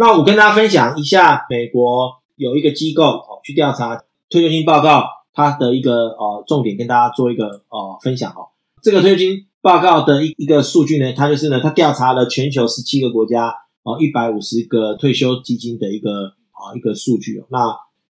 [0.00, 8.48] 那我跟大家分享一下，美国有一个机构哦去调查退休金报告，它的一个呃重点跟大家做一个呃分享哦。
[8.82, 17.44] 这个退休金报告的一一个数据呢，它就是呢，它调查了全球十七个国家哦一百五十个退休基金的一个啊一个数据哦。
[17.50, 17.58] 那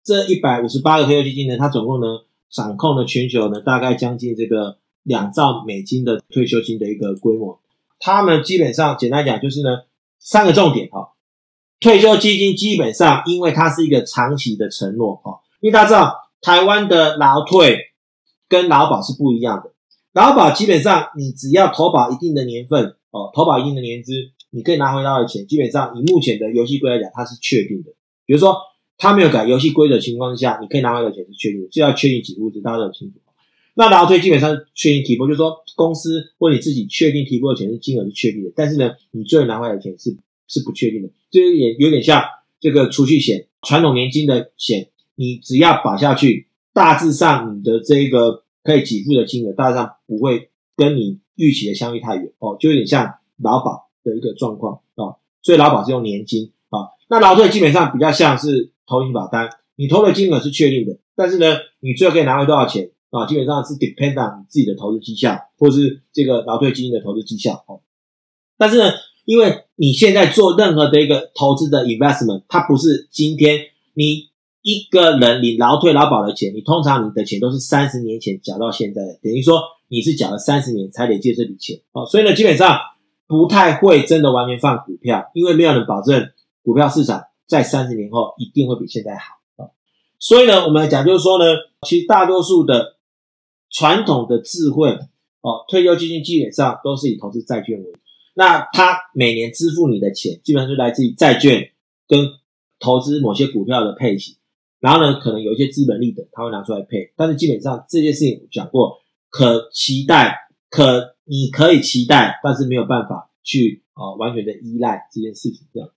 [0.04, 2.06] 这一百五十八个退休基金呢，它总共呢
[2.50, 7.58] 掌控了全球呢大概将近这个两兆美金的退休金的一个规模。
[7.98, 9.70] 他们基本上简单讲就是呢
[10.18, 11.12] 三个重点哈。
[11.80, 17.78] 退休基金基本上因为它是一个长期的承诺哈，因为大家知道台湾的劳退
[18.48, 19.72] 跟劳保是不一样的。
[20.12, 24.12] 劳保基本上，你只要投保一定的年份哦，投保一定的年资，
[24.50, 27.92] 你可以拿回到的钱，基本上以目前的游戏规则来讲，它是确定的。
[28.26, 28.56] 比如说，
[28.96, 33.20] 它没有改游戏规则情况下，你可以拿回来的钱是确定的，就要确定给付制，大家都很清楚。
[33.74, 40.16] 那劳退基本上确定提拨，就是说公司或你自己确定提拨的钱是金额是确定的，但是呢，你最后拿回来的钱是
[40.48, 42.24] 是不确定的，就是也有点像
[42.58, 48.42] 这个储蓄险、传统年金的险，你只要保下去，大致上你的这个。
[48.64, 63.24] 可以给付的金额大致上不会跟你预期的相距太远哦，就有点像劳保的一个状况啊，所以劳保是用年金啊，那劳退基本上比较像是投型保单，你投的金额是确定的，但是呢，你最后可以拿回多少钱啊？
[63.26, 67.80] 基本上是 depend on 你自己的投资绩效，或是这个劳退基金的投资绩效哦。
[68.58, 68.90] 但是呢，
[69.28, 73.58] 因为你现在做任何的一个投资的 investment，它不是今天
[73.92, 74.28] 你。
[74.60, 82.76] 一个人领劳退劳保的钱，你通常你的钱都是三十年前缴到现在的，等于说你是缴了三十年才得借这笔钱哦，所以呢，基本上
[83.26, 86.28] 不太会真的完全放股票，因为没有人保证
[86.62, 89.70] 股票市场在三十年后一定会比现在好啊。
[90.18, 91.44] 所以呢，我们来讲就是说呢，
[91.86, 92.96] 其实大多数的
[93.70, 94.90] 传统的智慧
[95.40, 97.98] 哦，退休基金基本上都是以投资债券为主，
[98.38, 101.72] 那他每年支付你的钱，基本上就来自于债券
[102.06, 102.24] 跟
[102.78, 104.36] 投资某些股票的配息。
[104.78, 108.98] 然后呢，可能有一些资本利得，他会拿出来配，但是基本上这件事情讲过，
[109.28, 110.36] 可期待，
[110.70, 115.90] 可你可以期待，但是没有办法去啊、完全的依赖这件事情这样。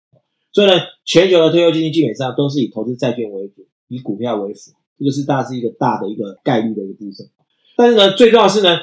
[0.52, 0.74] 所以呢，
[1.06, 7.30] 全球的退休基金基本上都是以投资债券为主，以股票为辅，这个是大是一个大的一个概率的一个部分。
[7.78, 8.80] 但是呢，最重要是呢，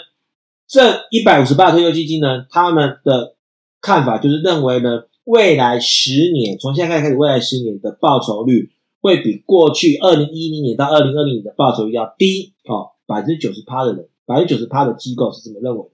[0.68, 3.34] 这一百五十八退休基金呢，他们的
[3.80, 8.70] 看法就是认为呢，未来十年，从现在开始，未来十年的报酬率。
[9.00, 15.90] 会比过去二零一零年到二零二零年的报酬率要低哦，百分之九十趴的人，百分之九十趴的机构是这么认为的。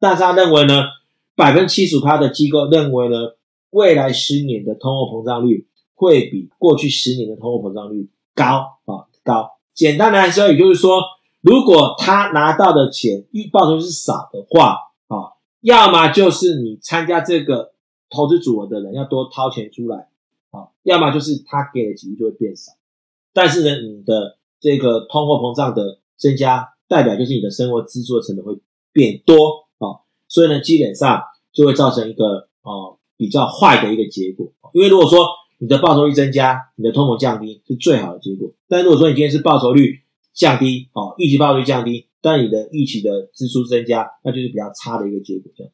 [0.00, 0.82] 但是他认为呢，
[1.36, 3.16] 百分之七十趴的机构认为呢，
[3.70, 9.52] 未来十年的通货膨胀率会比过去十年的通货膨胀率高啊高。
[9.72, 11.00] 简单来说，也就是说，
[11.40, 14.78] 如果他拿到的钱预报酬是少的话，
[15.60, 17.72] 要么就是你参加这个
[18.10, 20.08] 投资组合的人要多掏钱出来。
[20.50, 22.72] 啊，要么就是他给的几率就会变少，
[23.34, 28.58] 但是呢，你的这个通货膨胀的增加，代表就是你的生活支出的成本会
[28.90, 29.34] 变多
[29.76, 34.50] 啊，所以呢，基本上就会造成一个啊比较坏的一个结果。
[34.72, 35.26] 因为如果说
[35.58, 40.00] 你的报酬率增加，你的通膨降低是最好的结果，但如果说你今天是报酬率
[40.32, 45.72] 降低，哦，预期报酬率降低，但你的预期的支出增加，那就是比较差的一个结果，这样。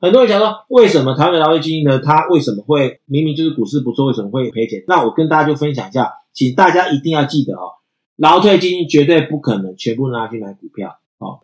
[0.00, 1.98] 很多人想说，为什么台湾的劳退基金呢？
[1.98, 4.84] 它为什么会明明就是股市不错，为什么会赔钱？
[4.86, 7.72] 那我跟大家就分享一下，请大家一定要记得哦，
[8.16, 11.40] 劳退基金绝对不可能全部拿去买股票哦。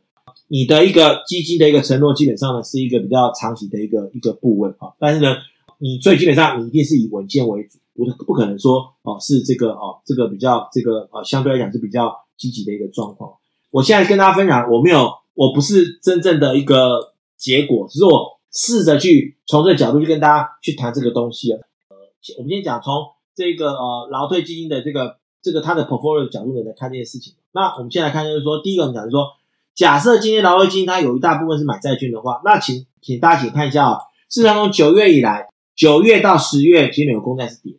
[0.49, 4.93] 你的一个基金的一个承诺，基本上呢是一个比较长期的一个一个部位啊。
[4.99, 5.37] 但是呢，
[5.79, 13.33] 你最基本上你一定是以稳健为主，不不可能说哦是这个哦这个比较这个呃相对来讲是比较积极的一个状况。
[13.71, 18.41] 我现在跟大家分享，我没有，我不是真正的一个结果，只是我。
[18.53, 21.61] 试着去从这个角度去跟大家去谈这个东西啊。
[21.89, 21.97] 呃，
[22.37, 22.93] 我们先讲从
[23.33, 27.33] 这个呃劳退基金的这个这个它的 portfolio 的角度来看这件事情。
[27.53, 29.29] 那我们先来看就是说，第一个我们讲就是说，
[29.73, 35.47] 假设今天劳退基金它有一大部分是买债券的话，那请请大家请看一下啊，市场从九月以来，
[35.77, 37.75] 九月到十月，其实美国公债是跌。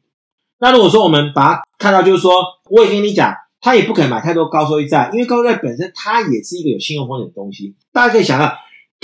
[0.58, 2.32] 那如果说我们把它看到就是说，
[2.70, 7.76] 我也跟你讲，他也不可能买太多高收益债，因为高收益债本身它也是一个有信用风险的东西。
[7.94, 8.52] 大家可以想到。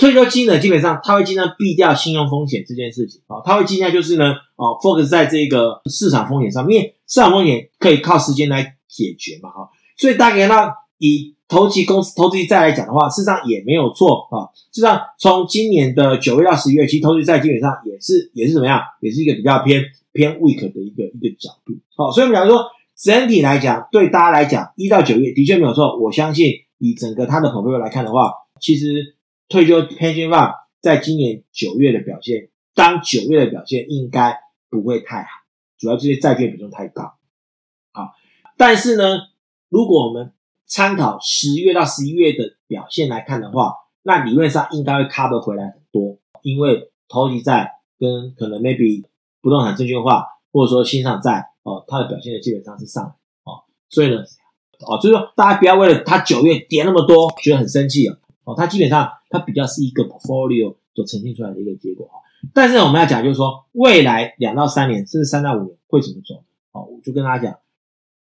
[0.00, 10.54] 退休金呢，基本上他会尽量避掉信用风险这件事情啊，他会尽量就是呢，哦，focus 在这个市场风险上面，市场风险可以靠时间来解决嘛，哈，所以大概呢，
[10.98, 14.46] 以投机公司投资债来讲的话，事实上也没有错啊。
[14.70, 19.82] 事实上，从今年的九月到十一月，其实投资债基本上也是也是怎么样，也是一个比较偏
[20.12, 21.74] 偏 weak 的一个一个角度。
[21.96, 22.64] 好，所以我们讲说，
[23.00, 25.98] 整体来讲，对大家来讲，一到九月的确没有错。
[25.98, 29.14] 我相信以整个它的 portfolio 来看的话，其实。
[29.50, 34.36] 退休 pension fund 在今年九月的表现，当九月的表现应该
[34.68, 35.28] 不会太好
[35.78, 37.14] 主要这些债券比重太高。
[37.92, 38.10] 好，
[38.58, 39.20] 但是呢，
[39.70, 40.34] 如果我们
[40.66, 43.72] 参考十月到十一月的表现来看的话，
[44.02, 49.02] 那理论上应该会 cover 回来很多，因为投机债跟可能 maybe
[49.40, 53.10] 不动产证券化或者说新上债哦，它的表现的基本上是上来
[53.44, 54.16] 哦，所以呢，
[54.86, 62.16] 哦，就是说大家不要为了它九月跌那么多觉得很生气哦，哦，它基本上它比较是一个 portfolio 所呈现出来的一个结果啊。
[62.54, 66.34] 但是呢我们要讲就是说，未来两到三年甚至三到五年会怎么走？
[66.72, 67.58] 哦，我就跟大家讲，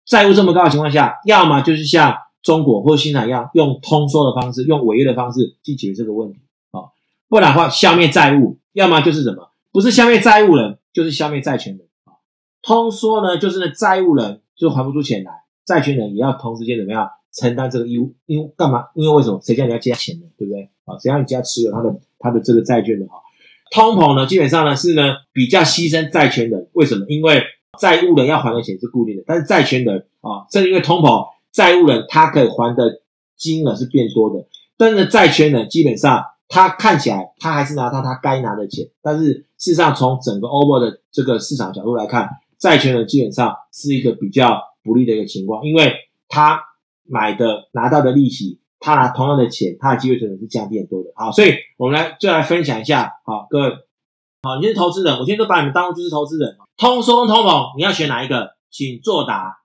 [0.07, 2.17] 债务这么高的情况下，要么就是像。
[2.45, 6.39] 中国或者新产一样，用通缩的方式，用违约的方式去解决这个问题
[6.73, 6.93] 啊，
[7.27, 11.87] 不然的话消灭债务，要么就是什么，不是消灭债务人，就是消灭债权人。
[12.65, 15.33] 通缩呢，就是呢债务人就还不出钱来，
[15.65, 18.13] 债权人也要同时间怎么样承担这个义务？
[18.27, 18.87] 因为干嘛？
[18.95, 19.41] 因为为什么？
[19.43, 20.27] 谁叫你要借钱呢？
[20.39, 20.63] 对不对？
[20.85, 23.15] 啊，谁让你家持有他的他的这个债券的哈？
[23.71, 27.05] 通膨呢，基本上呢是呢比较牺牲债权人，为什么？
[27.09, 27.43] 因为
[27.79, 31.35] 债务人要还的钱是固定的，但是债权人啊，正因为通膨。
[31.53, 33.01] 债务人他可以还的
[33.37, 34.45] 金额是变多的，
[34.77, 42.29] 但是债权人基本上他看起来他还是拿到他该拿的钱，但是事实上从整个 over 的这个市场角度来看，
[42.65, 45.95] 债权人基本上是一个比较不利的一个情况，因为
[46.29, 46.59] 他
[47.03, 51.11] 买的拿到的利息，他拿同样的钱，他的机会成本是降低很多的。
[51.15, 53.69] 好，所以我们来就来分享一下，好，各位，
[54.41, 58.57] 好，你是投资人，我今天都把你们当做就是投资人，通缩跟通膨，你要选哪一个？
[58.71, 59.59] 请作答。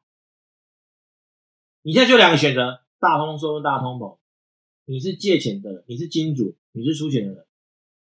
[1.84, 4.18] 你现在就两个选择：大通缩跟大通膨。
[4.84, 7.46] 你是借钱的人，你是金主，你是出钱的人，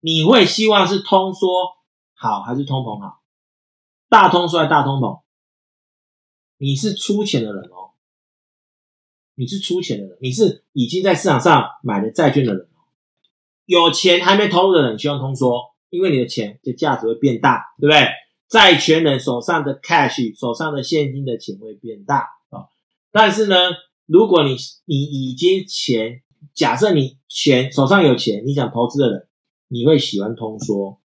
[0.01, 1.47] 你会希望是通缩
[2.13, 3.18] 好还是通膨好？
[4.09, 5.21] 大通缩还大通膨？
[6.57, 7.91] 你是出钱的人哦，
[9.35, 12.67] 你是出钱的人，你是已经在市场上买了债券的人。
[13.65, 15.61] 有钱还没投入的人，希望通缩，
[15.91, 18.07] 因为你的钱的价值会变大，对不对？
[18.47, 22.65] 债权人手上的 cash，手上的现金的钱会变大啊。
[23.11, 23.55] 但是呢，
[24.07, 26.23] 如果你你已经钱，
[26.55, 29.27] 假设你钱手上有钱，你想投资的人，
[29.67, 30.99] 你会喜欢通缩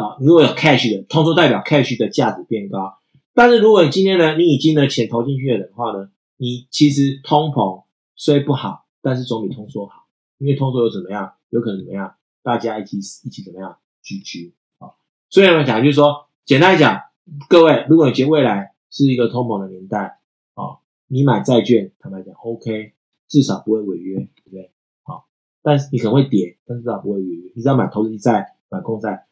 [0.00, 0.16] 啊！
[0.20, 2.98] 如果有 cash 的，通缩代表 cash 的价值变高。
[3.34, 7.84] 但是如果你今天呢，你已经呢钱投进去的人的话呢，你其实通膨
[8.16, 10.06] 虽不好，但是总比通缩好，
[10.38, 11.32] 因为通缩又怎么样？
[11.50, 12.14] 有可能怎么样？
[12.42, 14.90] 大家一起一起怎么样？GG 啊！
[15.28, 17.00] 所以我们讲就是说，简单讲，
[17.48, 20.18] 各位，如果你觉得未来是一个通膨的年代
[20.54, 20.80] 啊。
[21.12, 22.92] 你买债券，坦白讲，OK，
[23.26, 24.70] 至少不会违约，对不对？
[25.02, 25.26] 好，
[25.60, 27.52] 但是你可能会跌，但至少不会违约。
[27.56, 29.26] 你只要买投资债、买公债，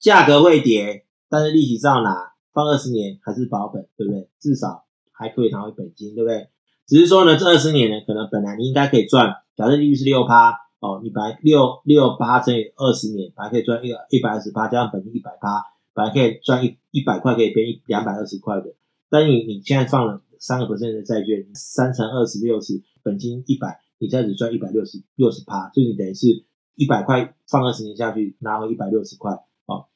[0.00, 4.28] 价格会跌，但是利息照拿，放二十年还是保本，对不对？
[4.40, 6.48] 至少还可以拿回本金，对不对？
[6.86, 15.62] 只是说呢，这二十年呢，可能本来你应该可以赚，假设利率是六趴，哦，你本来六六八乘以二十年，本来可以赚一一百二十八，加上本金一百八，
[15.92, 18.74] 本来可以赚一一百块，可以变一两百二十块的。
[19.10, 26.26] 但你你现在放了三个 percent 的债券，三乘二十六十，本金一百，你再只赚一百六十六十趴，所以你等于是
[26.74, 29.38] 一百块放二十年下去，拿回一百六十块，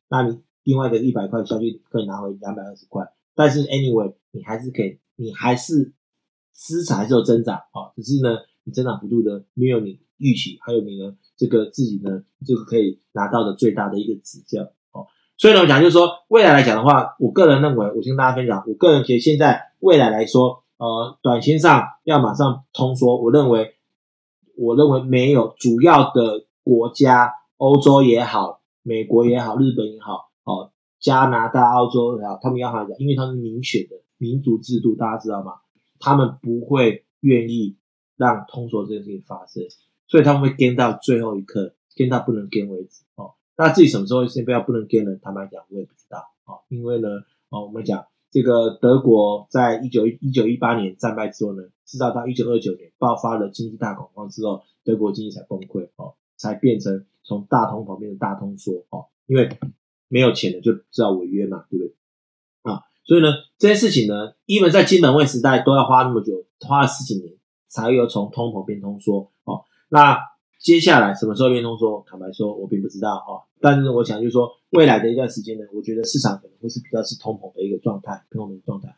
[0.08, 3.04] 那你另外的一百块下去可以拿回两百二十块，
[3.34, 5.92] 但是 anyway 你还是可以，你还是
[6.52, 14.62] 资产还是有增长，哦，只是呢你增长幅度呢没有你预期，还有你呢这个自己呢这个可以拿到的最大的一个指标。
[14.92, 23.74] 哦所以呢，我讲就是说，未来来讲的话，我个人认为，我跟大家分享，我个人觉得现在未来来说，呃，短线上要马上通缩，我认为，
[24.56, 35.54] 我认为没有主要的国家，欧洲也好，美国也好，日本也好，哦，加拿大、澳洲也好，他们要好讲，因为他们民选的民主制度，大家知道吗？
[35.98, 37.76] 他们不会愿意
[38.16, 39.62] 让通缩这件事情发生，
[40.06, 43.32] 所以他们会跟到最后一刻，跟到不能跟为止，哦。
[43.56, 45.16] 那自己什么时候先不要不能跟呢？
[45.22, 46.60] 坦白讲，我也不知道哦。
[46.68, 47.08] 因为呢，
[47.48, 56.14] 哦，我们讲这个德国在一九一九一八年战败之后呢，直到到一九二九年爆发了经济大恐慌之后，德国经济才崩溃哦，
[56.44, 59.06] 才变成从大通膨变成大通缩哦。
[59.24, 59.48] 因为
[60.08, 61.94] 没有钱了，就知道违约嘛，对不对？
[62.70, 67.32] 啊，所以呢，这件事情呢，因为在金本位时代都要花那么久，花了十几年
[67.66, 69.64] 才有从通膨变通缩哦。
[69.88, 70.18] 那
[70.60, 72.04] 接下来什么时候变通缩？
[72.06, 73.42] 坦白说，我并不知道哈。
[73.58, 78.94] 但是我想就是说，未来的一段时间呢，我觉得市场可能会是比较是通膨的一个状态，通膨的状态。